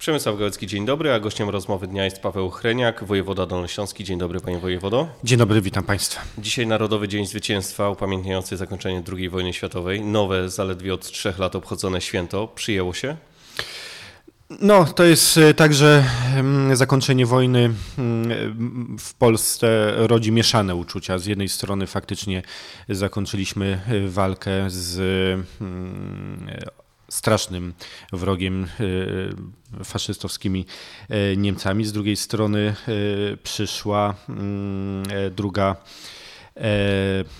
[0.00, 4.04] Przemysław Gałecki, dzień dobry, a gościem rozmowy dnia jest Paweł Chreniak, wojewoda dolnośląski.
[4.04, 5.08] Dzień dobry panie wojewodo.
[5.24, 6.20] Dzień dobry, witam państwa.
[6.38, 10.00] Dzisiaj Narodowy Dzień Zwycięstwa upamiętniający zakończenie II wojny światowej.
[10.00, 12.48] Nowe, zaledwie od trzech lat obchodzone święto.
[12.48, 13.16] Przyjęło się?
[14.60, 16.04] No, to jest e, także
[16.36, 21.18] mm, zakończenie wojny mm, w Polsce rodzi mieszane uczucia.
[21.18, 22.42] Z jednej strony faktycznie
[22.88, 25.00] zakończyliśmy e, walkę z
[25.60, 26.39] mm,
[27.10, 27.74] strasznym
[28.12, 28.66] wrogiem
[29.80, 30.66] e, faszystowskimi
[31.36, 31.84] Niemcami.
[31.84, 32.74] Z drugiej strony
[33.42, 34.14] przyszła
[35.30, 35.76] druga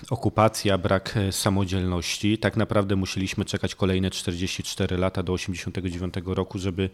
[0.09, 2.37] okupacja, brak samodzielności.
[2.37, 6.89] Tak naprawdę musieliśmy czekać kolejne 44 lata do 1989 roku, żeby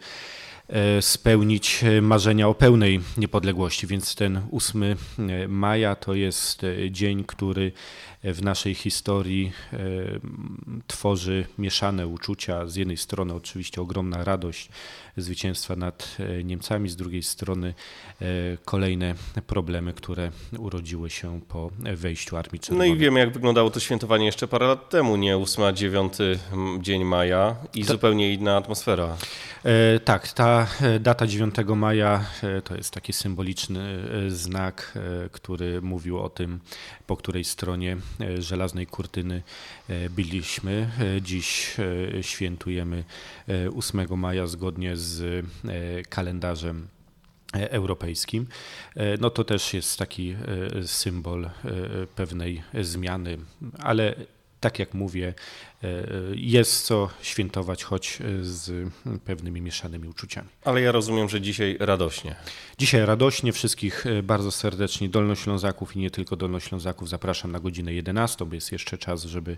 [1.00, 3.86] spełnić marzenia o pełnej niepodległości.
[3.86, 4.84] Więc ten 8
[5.48, 7.72] maja to jest dzień, który
[8.24, 9.78] w naszej historii e,
[10.86, 12.66] tworzy mieszane uczucia.
[12.66, 14.68] Z jednej strony oczywiście ogromna radość
[15.16, 17.74] zwycięstwa nad e, Niemcami, z drugiej strony
[18.20, 18.24] e,
[18.64, 19.14] kolejne
[19.46, 22.90] problemy, które urodziły się po wejściu Armii Czerwonej.
[22.90, 26.12] No i wiemy, jak wyglądało to świętowanie jeszcze parę lat temu, nie 8, a 9
[26.80, 29.16] dzień maja i zupełnie inna atmosfera.
[29.64, 30.57] E, tak, ta
[31.00, 32.24] data 9 maja
[32.64, 34.98] to jest taki symboliczny znak,
[35.32, 36.60] który mówił o tym,
[37.06, 39.42] po której stronie E, żelaznej kurtyny
[39.88, 40.90] e, byliśmy.
[41.16, 41.76] E, dziś
[42.22, 43.04] świętujemy
[43.76, 45.46] 8 maja zgodnie z
[46.08, 46.88] kalendarzem
[47.52, 48.46] europejskim,
[49.20, 50.36] no to też jest taki
[50.86, 51.50] symbol
[52.16, 53.38] pewnej zmiany,
[53.78, 54.14] ale
[54.60, 55.34] tak jak mówię,
[55.82, 55.88] e,
[56.34, 58.90] jest co świętować, choć z
[59.24, 60.48] pewnymi mieszanymi uczuciami.
[60.64, 62.34] Ale ja rozumiem, że dzisiaj radośnie.
[62.78, 68.44] Dzisiaj radośnie wszystkich e, bardzo serdecznie Dolnoślązaków i nie tylko Dolnoślązaków zapraszam na godzinę 11,
[68.44, 69.56] bo jest jeszcze czas, żeby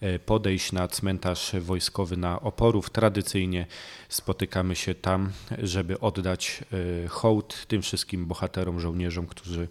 [0.00, 2.90] e, podejść na cmentarz wojskowy na Oporów.
[2.90, 3.66] Tradycyjnie
[4.08, 6.64] spotykamy się tam, żeby oddać
[7.08, 9.68] hołd tym wszystkim bohaterom, żołnierzom, którzy E,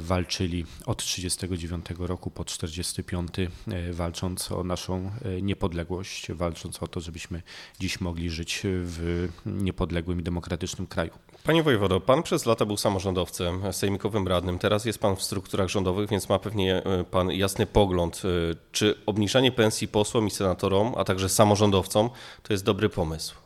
[0.00, 7.00] walczyli od 1939 roku po 1945, e, walcząc o naszą e, niepodległość, walcząc o to,
[7.00, 7.42] żebyśmy
[7.80, 11.10] dziś mogli żyć w niepodległym i demokratycznym kraju.
[11.44, 16.08] Panie wojewodo, pan przez lata był samorządowcem, sejmikowym radnym, teraz jest pan w strukturach rządowych,
[16.10, 18.22] więc ma pewnie pan jasny pogląd,
[18.72, 22.10] czy obniżanie pensji posłom i senatorom, a także samorządowcom
[22.42, 23.39] to jest dobry pomysł.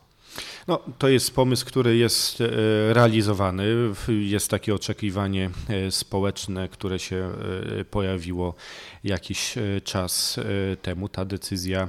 [0.67, 2.47] No, to jest pomysł, który jest e,
[2.93, 3.65] realizowany.
[4.07, 7.31] Jest takie oczekiwanie e, społeczne, które się
[7.79, 8.55] e, pojawiło
[9.03, 10.39] jakiś czas
[10.81, 11.09] temu.
[11.09, 11.87] Ta decyzja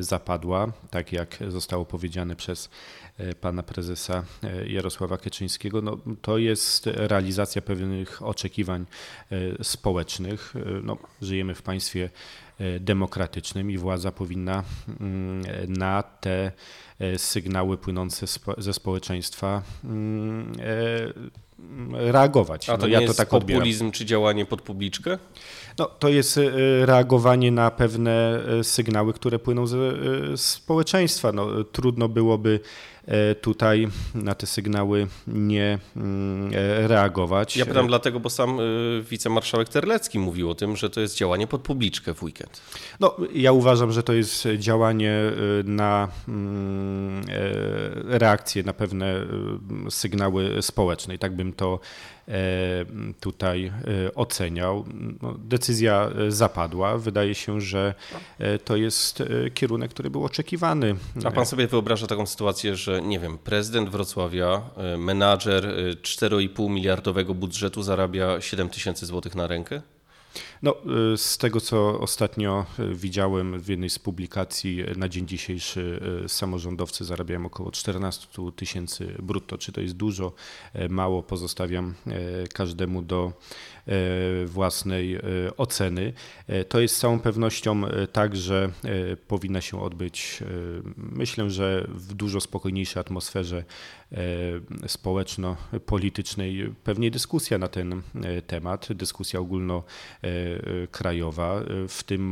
[0.00, 2.70] zapadła, tak jak zostało powiedziane przez
[3.40, 4.24] pana prezesa
[4.66, 5.82] Jarosława Kaczyńskiego.
[5.82, 8.86] No, to jest realizacja pewnych oczekiwań
[9.62, 10.54] społecznych.
[10.82, 12.10] No, żyjemy w państwie
[12.80, 14.64] demokratycznym i władza powinna
[15.00, 16.52] mm, na te
[17.00, 18.26] E, sygnały płynące
[18.58, 20.52] ze społeczeństwa mm,
[21.94, 22.70] e, reagować.
[22.70, 23.92] A to no, ja to tak populizm odbieram.
[23.92, 25.18] czy działanie pod publiczkę?
[25.78, 26.42] No, to jest e,
[26.86, 29.78] reagowanie na pewne sygnały, które płyną ze
[30.36, 31.32] społeczeństwa.
[31.32, 32.60] No, trudno byłoby
[33.40, 37.56] tutaj na te sygnały nie mm, e, reagować.
[37.56, 38.62] Ja pytam dlatego, bo sam e,
[39.10, 42.60] wicemarszałek Terlecki mówił o tym, że to jest działanie pod publiczkę w weekend.
[43.00, 45.20] No, ja uważam, że to jest działanie
[45.64, 47.24] na mm,
[48.04, 49.14] reakcję na pewne
[49.90, 51.80] sygnały społeczne i tak bym to
[53.20, 53.72] tutaj
[54.14, 54.84] oceniał.
[55.22, 56.98] No, decyzja zapadła.
[56.98, 57.94] Wydaje się, że
[58.64, 59.22] to jest
[59.54, 60.96] kierunek, który był oczekiwany.
[61.24, 65.64] A pan sobie wyobraża taką sytuację, że nie wiem, prezydent Wrocławia, e, menadżer
[66.02, 69.82] 4,5 e, miliardowego budżetu zarabia 7 tysięcy złotych na rękę?
[70.62, 70.74] No,
[71.14, 76.00] y, z tego, co ostatnio y, widziałem w jednej z publikacji, y, na dzień dzisiejszy
[76.28, 79.58] samorządowcy zarabiają około 14 tysięcy brutto.
[79.58, 80.32] Czy to jest dużo,
[80.88, 81.94] mało, pozostawiam
[82.54, 83.32] każdemu do
[84.46, 85.18] własnej
[85.56, 86.12] oceny.
[86.68, 88.72] To jest z całą pewnością tak, że
[89.28, 90.42] powinna się odbyć,
[90.96, 93.64] myślę, że w dużo spokojniejszej atmosferze
[94.86, 98.02] społeczno-politycznej, pewnie dyskusja na ten
[98.46, 99.82] temat, dyskusja ogólno
[100.90, 101.60] krajowa.
[101.88, 102.22] W tym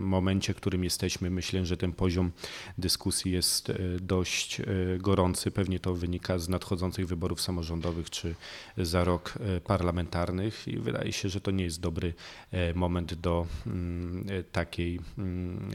[0.00, 2.32] momencie, w którym jesteśmy, myślę, że ten poziom
[2.78, 4.64] dyskusji jest e, dość e,
[4.98, 5.50] gorący.
[5.50, 8.34] Pewnie to wynika z nadchodzących wyborów samorządowych czy
[8.78, 12.14] za rok e, parlamentarnych i wydaje się, że to nie jest dobry
[12.74, 15.70] moment do mm, takiej mm,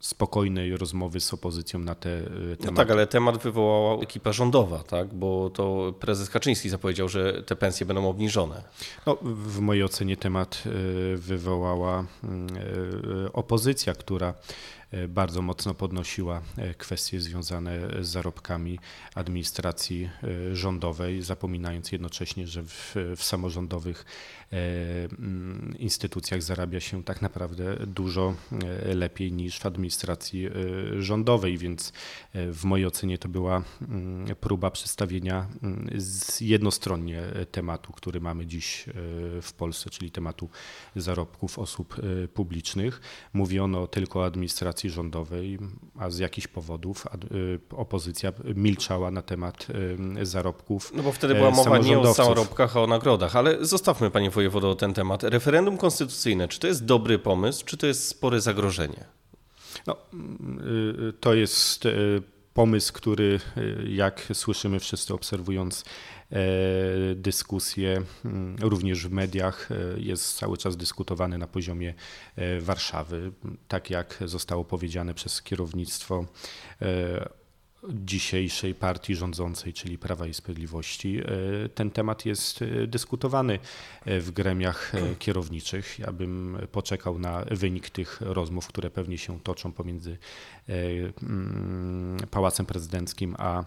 [0.00, 2.66] spokojnej rozmowy z opozycją na te tematy.
[2.66, 4.51] No tak, ale temat wywołała ekipa rządowa,
[4.88, 5.14] tak?
[5.14, 8.62] bo to prezes Kaczyński zapowiedział, że te pensje będą obniżone.
[9.06, 10.62] No, w mojej ocenie temat
[11.16, 12.46] wywołała mm,
[13.26, 14.34] e, opozycja, która
[15.08, 16.42] bardzo mocno podnosiła
[16.78, 18.78] kwestie związane z zarobkami
[19.14, 20.10] administracji
[20.52, 24.04] rządowej, zapominając jednocześnie, że w, w samorządowych
[24.50, 28.34] mm, instytucjach zarabia się tak naprawdę dużo
[28.94, 30.48] lepiej niż w administracji
[30.98, 31.92] rządowej, więc
[32.34, 35.88] w mojej ocenie to była mm, próba przedstawienia mm,
[36.40, 38.84] jednostronnie tematu, który mamy dziś
[39.42, 40.48] w Polsce, czyli tematu
[40.96, 43.00] zarobków osób e, publicznych.
[43.32, 45.58] Mówiono tylko o administracji rządowej,
[45.98, 47.18] a z jakichś powodów e,
[47.76, 49.66] opozycja milczała na temat
[50.20, 50.92] e, zarobków.
[50.94, 54.74] No bo wtedy była mowa nie o zarobkach, a o nagrodach, ale zostawmy panie wojewodo
[54.74, 55.22] ten temat.
[55.22, 59.04] Referendum konstytucyjne, czy to jest dobry pomysł, czy to jest spore zagrożenie?
[59.86, 59.96] No,
[61.20, 61.88] to jest
[62.54, 63.40] pomysł, który
[63.88, 65.84] jak słyszymy wszyscy obserwując
[66.32, 68.02] E, dyskusje
[68.60, 71.94] również w mediach e, jest cały czas dyskutowany na poziomie
[72.36, 73.32] e, Warszawy.
[73.68, 76.26] Tak jak zostało powiedziane przez kierownictwo
[77.90, 81.20] dzisiejszej partii rządzącej, czyli Prawa i Sprawiedliwości.
[81.74, 83.58] Ten temat jest dyskutowany
[84.06, 85.98] w gremiach kierowniczych.
[85.98, 90.18] Ja bym poczekał na wynik tych rozmów, które pewnie się toczą pomiędzy
[90.68, 93.64] mm, Pałacem Prezydenckim a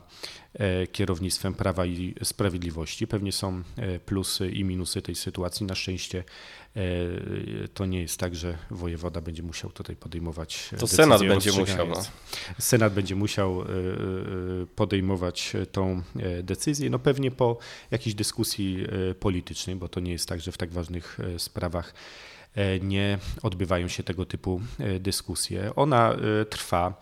[0.60, 3.08] E, kierownictwem Prawa i Sprawiedliwości.
[3.08, 5.66] Pewnie są e, plusy i minusy tej sytuacji.
[5.66, 6.24] Na szczęście
[6.76, 6.82] e,
[7.74, 10.70] to nie jest tak, że wojewoda będzie musiał tutaj podejmować.
[10.80, 11.88] To Senat będzie musiał.
[11.88, 12.04] No.
[12.60, 13.64] Senat będzie musiał
[14.76, 16.02] podejmować tą
[16.44, 16.90] decyzję.
[16.90, 17.58] No pewnie po
[17.92, 18.86] jakiejś dyskusji
[19.20, 21.94] politycznej, bo to nie jest tak, że w tak ważnych sprawach
[22.45, 22.45] E,
[22.82, 25.76] nie odbywają się tego typu e, dyskusje.
[25.76, 27.02] Ona e, trwa.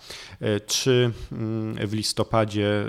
[0.68, 2.86] Czy mm, w listopadzie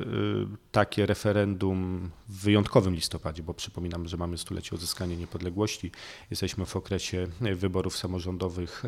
[0.72, 5.90] takie referendum, w wyjątkowym listopadzie, bo przypominam, że mamy stulecie odzyskania niepodległości,
[6.30, 8.82] jesteśmy w okresie wyborów samorządowych,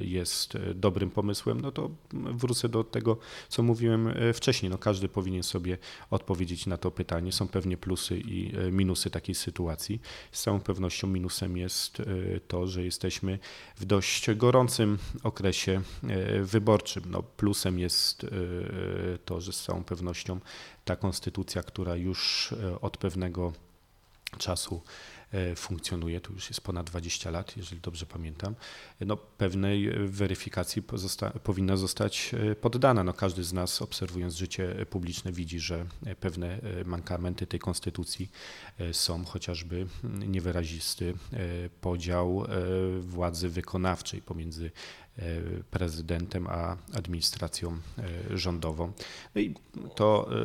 [0.00, 3.18] jest dobrym pomysłem, no to wrócę do tego,
[3.48, 4.70] co mówiłem wcześniej.
[4.70, 5.78] No każdy powinien sobie
[6.10, 7.32] odpowiedzieć na to pytanie.
[7.32, 10.00] Są pewnie plusy i minusy takiej sytuacji.
[10.32, 12.02] Z całą pewnością minusem jest
[12.48, 13.38] to, że jesteśmy jesteśmy
[13.76, 17.02] w dość gorącym okresie e, wyborczym.
[17.06, 18.28] No, plusem jest e,
[19.24, 20.40] to, że z całą pewnością
[20.84, 23.52] ta konstytucja, która już e, od pewnego
[24.38, 24.82] czasu
[25.56, 28.54] funkcjonuje, to już jest ponad 20 lat, jeżeli dobrze pamiętam,
[29.00, 33.04] no, pewnej weryfikacji pozosta powinna zostać e, poddana.
[33.04, 35.86] No, każdy z nas obserwując życie publiczne widzi, że
[36.20, 38.30] pewne e, mankamenty tej konstytucji
[38.92, 41.14] są, chociażby niewyrazisty
[41.80, 42.46] podział
[43.00, 44.70] władzy wykonawczej pomiędzy
[45.05, 45.05] E,
[45.70, 47.78] prezydentem a administracją
[48.32, 48.92] e, rządową.
[49.34, 49.54] No i
[49.94, 50.36] to e,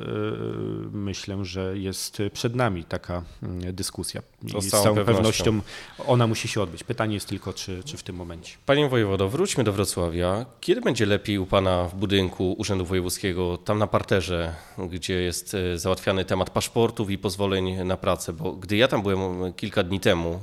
[0.92, 4.22] myślę, że jest przed nami taka mm, dyskusja.
[4.44, 5.44] I z całą, całą pewnością.
[5.44, 5.62] pewnością
[6.08, 6.84] ona musi się odbyć.
[6.84, 8.58] Pytanie jest tylko, czy, czy w tym momencie.
[8.66, 10.46] Panie wojewodo, wróćmy do Wrocławia.
[10.60, 14.56] Kiedy będzie lepiej u pana w budynku Urzędu Wojewódzkiego, tam na parterze,
[14.90, 18.34] gdzie jest załatwiany temat paszportów i pozwoleń na pracę?
[18.34, 20.40] Bo gdy ja tam byłem kilka dni temu,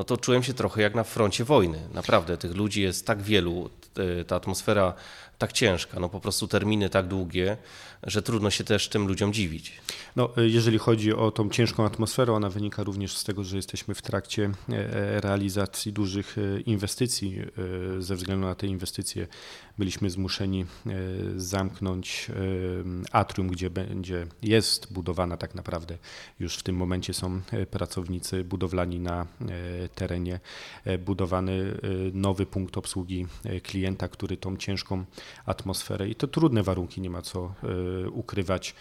[0.00, 1.78] no to czułem się trochę jak na froncie wojny.
[1.94, 3.70] Naprawdę, tych ludzi jest tak wielu,
[4.26, 4.94] ta atmosfera
[5.38, 7.56] tak ciężka, no po prostu terminy tak długie,
[8.02, 9.72] że trudno się też tym ludziom dziwić.
[10.16, 14.02] No, jeżeli chodzi o tą ciężką atmosferę, ona wynika również z tego, że jesteśmy w
[14.02, 17.38] trakcie e, e, realizacji dużych e, inwestycji.
[17.98, 19.26] Ze względu na te inwestycje
[19.80, 20.66] byliśmy zmuszeni
[21.36, 22.30] zamknąć
[23.12, 25.98] atrium, gdzie będzie, jest budowana tak naprawdę,
[26.40, 29.26] już w tym momencie są pracownicy budowlani na
[29.94, 30.40] terenie,
[30.98, 31.78] budowany
[32.12, 33.26] nowy punkt obsługi
[33.62, 35.04] klienta, który tą ciężką
[35.46, 37.54] atmosferę i to trudne warunki, nie ma co
[38.12, 38.74] ukrywać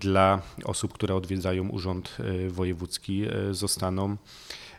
[0.00, 4.69] dla osób, które odwiedzają Urząd e, Wojewódzki, e, zostaną E,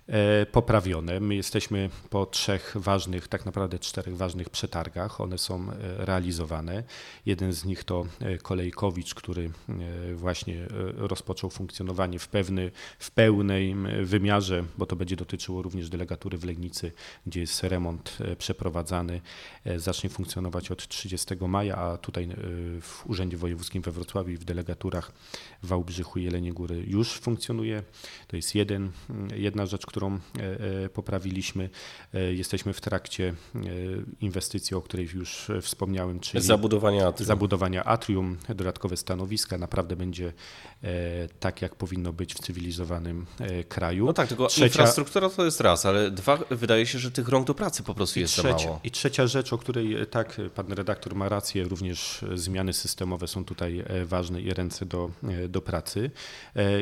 [0.51, 1.19] poprawione.
[1.19, 5.21] My jesteśmy po trzech ważnych, tak naprawdę czterech ważnych przetargach.
[5.21, 5.75] One są e,
[6.05, 6.83] realizowane.
[7.25, 9.51] Jeden z nich to e, Kolejkowicz, który
[10.13, 16.43] właśnie rozpoczął funkcjonowanie w, pewny, w pełnej wymiarze, bo to będzie dotyczyło również delegatury w
[16.43, 16.91] Legnicy,
[17.27, 19.21] gdzie jest remont przeprowadzany.
[19.75, 22.29] Zacznie funkcjonować od 30 maja, a tutaj
[22.81, 25.11] w Urzędzie Wojewódzkim we Wrocławiu i w delegaturach
[25.63, 27.83] w Wałbrzychu i Jeleniej Góry już funkcjonuje.
[28.27, 28.91] To jest jeden,
[29.35, 31.69] jedna rzecz, którą e, e, poprawiliśmy.
[32.13, 33.33] E, jesteśmy w trakcie
[34.21, 37.27] inwestycji, o której już wspomniałem, czyli zabudowania atrium.
[37.27, 39.57] zabudowania atrium, dodatkowe stanowiska.
[39.57, 40.33] Naprawdę będzie
[41.39, 43.25] tak, jak powinno być w cywilizowanym
[43.69, 44.05] kraju.
[44.05, 44.65] No tak, tylko trzecia...
[44.65, 48.19] infrastruktura to jest raz, ale dwa, wydaje się, że tych rąk do pracy po prostu
[48.19, 48.79] jest trzecia, za mało.
[48.83, 53.83] I trzecia rzecz, o której tak, pan redaktor ma rację, również zmiany systemowe są tutaj
[54.05, 55.11] ważne i ręce do,
[55.49, 56.11] do pracy.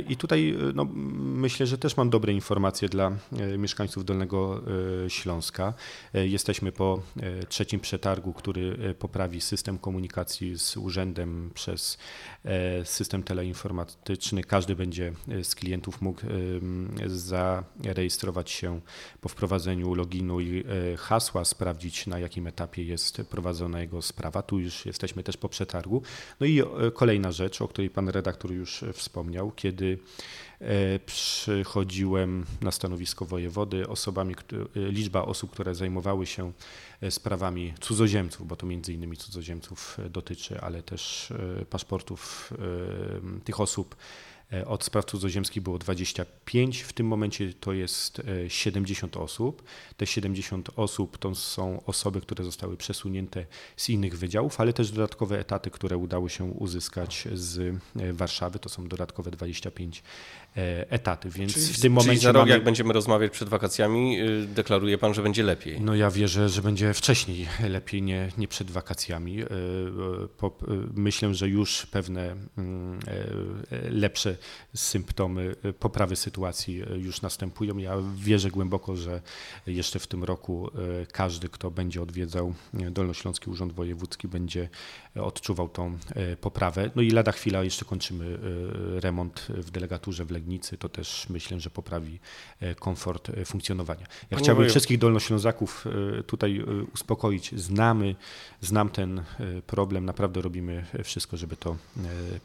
[0.09, 0.85] I tutaj no,
[1.15, 3.11] myślę, że też mam dobre informacje dla dla
[3.57, 4.61] mieszkańców Dolnego
[5.07, 5.73] Śląska.
[6.13, 7.01] Jesteśmy po
[7.49, 11.97] trzecim przetargu, który poprawi system komunikacji z urzędem przez
[12.83, 14.43] system teleinformatyczny.
[14.43, 16.21] Każdy będzie z klientów mógł
[17.05, 18.81] zarejestrować się
[19.21, 20.63] po wprowadzeniu loginu i
[20.97, 24.41] hasła, sprawdzić na jakim etapie jest prowadzona jego sprawa.
[24.41, 26.01] Tu już jesteśmy też po przetargu.
[26.39, 26.61] No i
[26.93, 29.99] kolejna rzecz, o której pan redaktor już wspomniał, kiedy
[30.59, 36.51] e, przychodziłem na stanowisko wojewody, osobami, e, liczba osób, które zajmowały się e,
[37.09, 41.33] sprawami cudzoziemców, bo to między innymi cudzoziemców dotyczy, ale też
[41.69, 42.53] paszportów
[43.43, 49.19] tych osób E, od spraw cudzoziemskich było 25, w tym momencie to jest 70 e,
[49.19, 49.63] osób.
[49.97, 53.45] Te 70 osób to są osoby, które zostały przesunięte
[53.77, 57.59] z innych wydziałów, ale też dodatkowe etaty, które udało się uzyskać z
[57.99, 58.59] e, Warszawy.
[58.59, 60.03] To są dodatkowe 25
[60.89, 62.11] etaty, więc czyli, w tym momencie.
[62.11, 62.51] Czyli za rok, mamy...
[62.51, 65.81] jak będziemy rozmawiać przed wakacjami, y, deklaruje pan, że będzie lepiej.
[65.81, 69.43] No ja wierzę, że będzie wcześniej lepiej, nie, nie przed wakacjami.
[70.93, 72.99] Myślę, że już pewne mm,
[73.89, 74.37] lepsze
[74.75, 77.77] symptomy poprawy sytuacji już następują.
[77.77, 79.21] Ja wierzę głęboko, że
[79.67, 84.69] jeszcze w tym roku e, każdy, kto będzie odwiedzał Dolnośląski Urząd Wojewódzki, będzie
[85.15, 86.91] odczuwał tą e, poprawę.
[86.95, 88.39] No i lada chwila jeszcze kończymy
[88.97, 90.77] e, remont w delegaturze w Legnicy.
[90.77, 92.19] To też myślę, że poprawi
[92.79, 94.01] komfort funkcjonowania.
[94.01, 95.85] Ja Panie chciałbym wszystkich Dolnoślązaków
[96.27, 97.59] tutaj uspokoić.
[97.59, 98.15] Znamy,
[98.61, 99.23] znam ten
[99.67, 101.77] problem, naprawdę robimy wszystko, żeby to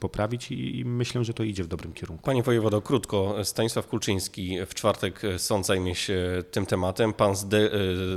[0.00, 2.24] poprawić i myślę, że to idzie w dobrym kierunku.
[2.24, 3.44] Panie wojewodo, krótko.
[3.44, 7.12] Stanisław Kulczyński w czwartek sąd zajmie się tym tematem.
[7.12, 7.70] Pan zde,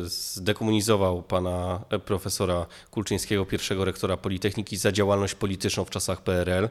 [0.03, 6.69] zdekomunizował pana profesora Kulczyńskiego, pierwszego rektora Politechniki, za działalność polityczną w czasach PRL.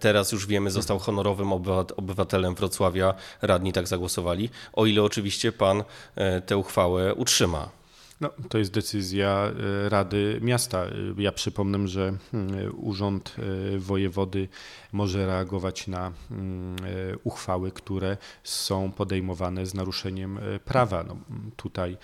[0.00, 1.52] Teraz już wiemy, został honorowym
[1.96, 3.14] obywatelem Wrocławia.
[3.42, 4.50] Radni tak zagłosowali.
[4.72, 5.84] O ile oczywiście pan
[6.16, 7.77] e, tę uchwałę utrzyma.
[8.20, 9.52] No, to jest decyzja
[9.84, 10.84] e, Rady Miasta.
[10.84, 13.36] E, ja przypomnę, że mm, Urząd
[13.74, 14.48] e, Wojewody
[14.92, 16.76] może reagować na mm,
[17.24, 21.04] uchwały, które są podejmowane z naruszeniem prawa.
[21.04, 21.16] No,
[21.56, 21.96] tutaj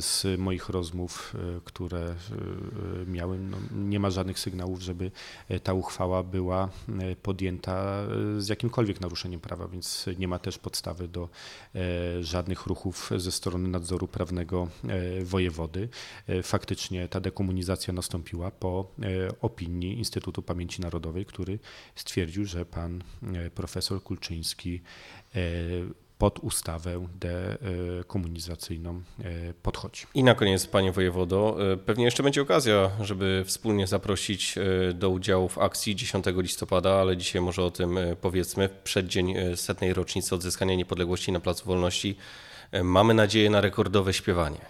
[0.00, 2.14] z moich rozmów, które
[3.06, 5.10] miałem, no, nie ma żadnych sygnałów, żeby
[5.62, 6.68] ta uchwała była
[7.22, 8.06] podjęta
[8.38, 11.28] z jakimkolwiek naruszeniem prawa, więc nie ma też podstawy do
[12.20, 14.68] żadnych ruchów ze strony nadzoru prawnego
[15.24, 15.88] wojewody.
[16.26, 21.58] E, faktycznie ta dekomunizacja nastąpiła po e, opinii Instytutu Pamięci Narodowej, który
[21.94, 24.80] stwierdził, że pan e, profesor Kulczyński
[26.20, 27.06] pod ustawę
[28.00, 29.02] dekomunizacyjną
[29.62, 30.06] podchodzi.
[30.14, 34.54] I na koniec, panie wojewodo, pewnie jeszcze będzie okazja, żeby wspólnie zaprosić
[34.94, 39.94] do udziału w akcji 10 listopada, ale dzisiaj może o tym powiedzmy, w przeddzień setnej
[39.94, 42.16] rocznicy odzyskania niepodległości na Placu Wolności.
[42.82, 44.60] Mamy nadzieję na rekordowe śpiewanie.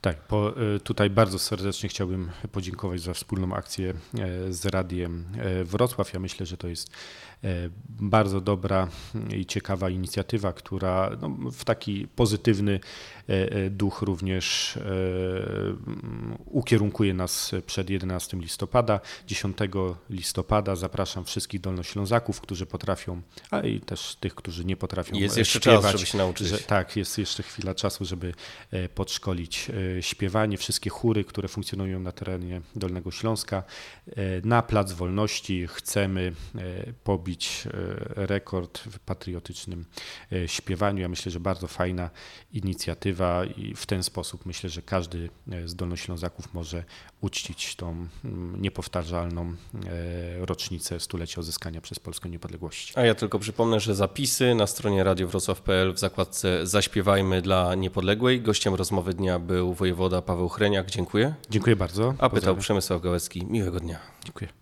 [0.00, 0.54] Tak, po,
[0.84, 6.12] tutaj bardzo serdecznie chciałbym podziękować za wspólną akcję e, z Radiem e, Wrocław.
[6.12, 7.29] Ja myślę, że to jest E,
[7.88, 8.88] bardzo dobra
[9.36, 12.80] i ciekawa inicjatywa, która no, w taki pozytywny
[13.28, 14.78] e, e, duch również
[16.46, 19.00] ukierunkuje nas przed 11 listopada.
[19.26, 19.56] 10
[20.10, 25.60] listopada zapraszam wszystkich dolnoślązaków, którzy potrafią, a i też tych, którzy nie potrafią Jest jeszcze
[25.60, 26.48] śpiewać, czas, żeby się nauczyć.
[26.48, 28.34] Że, tak, jest jeszcze chwila czasu, żeby
[28.94, 29.70] podszkolić
[30.00, 30.56] śpiewanie.
[30.56, 33.62] Wszystkie chóry, które funkcjonują na terenie Dolnego Śląska.
[34.44, 36.32] Na Plac Wolności chcemy
[37.04, 39.84] pobić pobić e, rekord w patriotycznym
[40.32, 41.02] e, śpiewaniu.
[41.02, 42.10] Ja myślę, że bardzo fajna
[42.52, 46.84] inicjatywa i w ten sposób myślę, że każdy e, z Dolnoślązaków może
[47.20, 48.06] uczcić tą
[48.58, 49.54] niepowtarzalną
[50.40, 52.92] rocznicę stulecia odzyskania przez Polskę niepodległości.
[52.96, 58.40] A ja tylko przypomnę, że zapisy na stronie radiowrocław.pl w zakładce Zaśpiewajmy dla Niepodległej.
[58.40, 60.90] Gościem rozmowy dnia był wojewoda Paweł Chreniak.
[60.90, 61.34] Dziękuję.
[61.50, 62.14] Dziękuję bardzo.
[62.18, 63.46] A pytał Przemysław Gałecki.
[63.46, 63.98] Miłego dnia.
[64.24, 64.50] Dziękuję.